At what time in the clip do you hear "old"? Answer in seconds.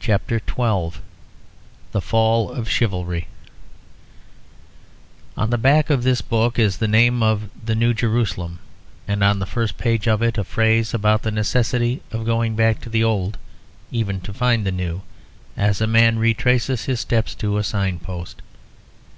13.04-13.36